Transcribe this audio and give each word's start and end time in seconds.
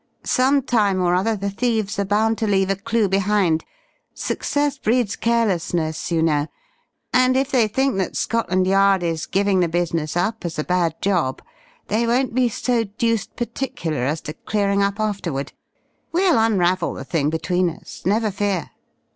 Some 0.25 0.63
time 0.63 0.99
or 0.99 1.13
other 1.13 1.35
the 1.35 1.51
thieves 1.51 1.99
are 1.99 2.05
bound 2.05 2.39
to 2.39 2.47
leave 2.47 2.71
a 2.71 2.75
clue 2.75 3.07
behind. 3.07 3.63
Success 4.15 4.79
breeds 4.79 5.15
carelessness, 5.15 6.11
you 6.11 6.23
know, 6.23 6.47
and 7.13 7.37
if 7.37 7.51
they 7.51 7.67
think 7.67 7.97
that 7.97 8.15
Scotland 8.17 8.65
Yard 8.65 9.03
is 9.03 9.27
giving 9.27 9.59
the 9.59 9.67
business 9.67 10.17
up 10.17 10.43
as 10.43 10.57
a 10.57 10.63
bad 10.63 10.99
job, 11.03 11.39
they 11.87 12.07
won't 12.07 12.33
be 12.33 12.49
so 12.49 12.83
deuced 12.85 13.35
particular 13.35 14.01
as 14.01 14.21
to 14.21 14.33
clearing 14.33 14.81
up 14.81 14.99
afterward. 14.99 15.53
We'll 16.11 16.39
unravel 16.39 16.95
the 16.95 17.05
thing 17.05 17.29
between 17.29 17.69
us, 17.69 18.01
never 18.03 18.31
fear." 18.31 18.71